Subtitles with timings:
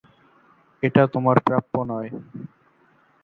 [0.83, 2.09] এটা তোমার প্রাপ্য নয়।